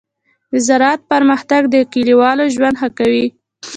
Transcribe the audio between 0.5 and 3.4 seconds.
د زراعت پرمختګ د کليوالو ژوند ښه کوي.